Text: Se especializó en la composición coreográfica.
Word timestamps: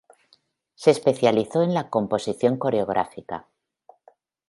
Se 0.73 0.89
especializó 0.89 1.61
en 1.61 1.75
la 1.75 1.91
composición 1.91 2.57
coreográfica. 2.57 3.47